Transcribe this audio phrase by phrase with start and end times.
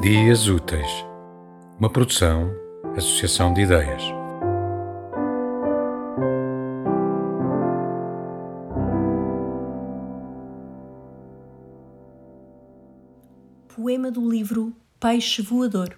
[0.00, 1.04] Dias Úteis,
[1.78, 2.50] uma produção,
[2.96, 4.02] associação de ideias.
[13.76, 15.94] Poema do livro Peixe Voador.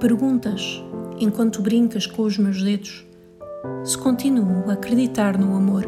[0.00, 0.82] Perguntas,
[1.20, 3.06] enquanto brincas com os meus dedos,
[3.84, 5.84] se continuo a acreditar no amor.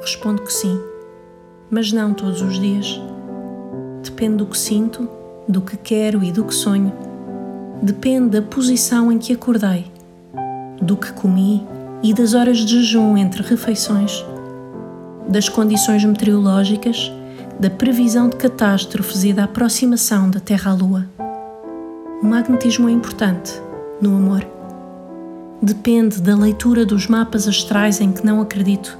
[0.00, 0.80] Respondo que sim,
[1.68, 3.00] mas não todos os dias
[4.06, 5.08] Depende do que sinto,
[5.48, 6.92] do que quero e do que sonho.
[7.82, 9.90] Depende da posição em que acordei,
[10.80, 11.66] do que comi
[12.04, 14.24] e das horas de jejum entre refeições,
[15.28, 17.10] das condições meteorológicas,
[17.58, 21.04] da previsão de catástrofes e da aproximação da Terra à Lua.
[22.22, 23.60] O magnetismo é importante
[24.00, 24.46] no amor.
[25.60, 28.96] Depende da leitura dos mapas astrais em que não acredito,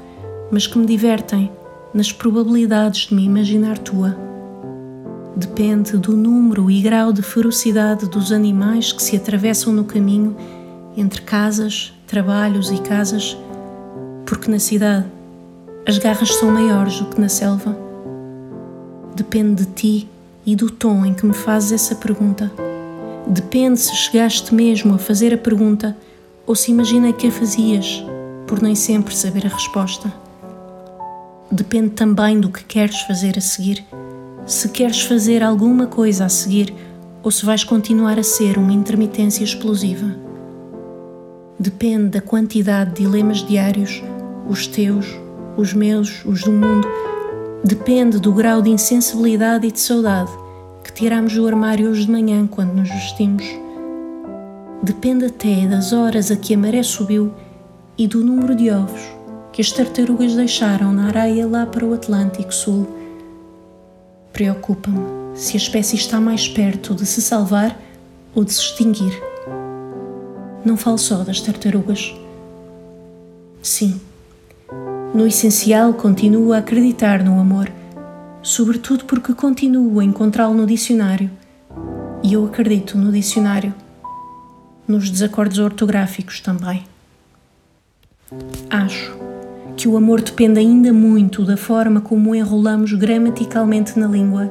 [0.51, 1.49] mas que me divertem
[1.95, 4.27] nas probabilidades de me imaginar tua
[5.37, 10.35] depende do número e grau de ferocidade dos animais que se atravessam no caminho
[10.97, 13.37] entre casas, trabalhos e casas,
[14.25, 15.05] porque na cidade
[15.87, 17.77] as garras são maiores do que na selva.
[19.15, 20.09] Depende de ti
[20.47, 22.51] e do tom em que me fazes essa pergunta.
[23.27, 25.95] Depende se chegaste mesmo a fazer a pergunta
[26.47, 28.03] ou se imaginei que a fazias,
[28.47, 30.11] por nem sempre saber a resposta.
[31.51, 33.85] Depende também do que queres fazer a seguir
[34.47, 36.73] se queres fazer alguma coisa a seguir
[37.21, 40.15] ou se vais continuar a ser uma intermitência explosiva.
[41.59, 44.01] Depende da quantidade de dilemas diários,
[44.49, 45.07] os teus,
[45.57, 46.87] os meus, os do mundo.
[47.65, 50.31] Depende do grau de insensibilidade e de saudade
[50.85, 53.45] que tiramos do armário hoje de manhã quando nos vestimos.
[54.81, 57.33] Depende até das horas a que a maré subiu
[57.99, 59.01] e do número de ovos
[59.53, 62.87] que as tartarugas deixaram na areia lá para o Atlântico Sul
[64.37, 67.75] Preocupa-me se a espécie está mais perto de se salvar
[68.35, 69.19] ou de se extinguir.
[70.63, 72.15] Não falo só das tartarugas.
[73.63, 73.99] Sim,
[75.15, 77.73] no essencial continuo a acreditar no amor,
[78.43, 81.31] sobretudo porque continuo a encontrá-lo no dicionário.
[82.23, 83.75] E eu acredito no dicionário,
[84.87, 86.85] nos desacordos ortográficos também.
[88.69, 89.17] Acho
[89.77, 94.51] que o amor depende ainda muito da forma como enrolamos gramaticalmente na língua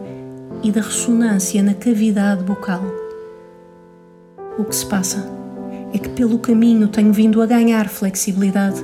[0.61, 2.83] e da ressonância na cavidade bucal.
[4.57, 5.27] O que se passa
[5.91, 8.83] é que pelo caminho tenho vindo a ganhar flexibilidade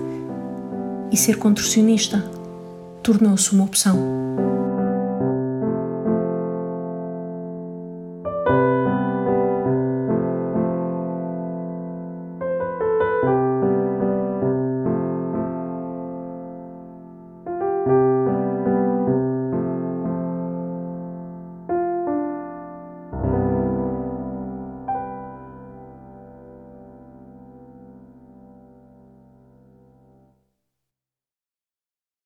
[1.12, 2.24] e ser contorcionista
[3.04, 4.31] tornou-se uma opção.